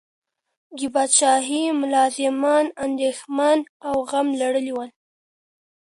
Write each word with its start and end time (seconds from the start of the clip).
د 0.77 0.79
پاچاهۍ 0.93 1.63
ملازمان 1.81 2.65
اندیښمن 2.85 3.59
او 3.87 3.95
غم 4.09 4.27
لړلي 4.41 4.73
ول. 4.75 4.89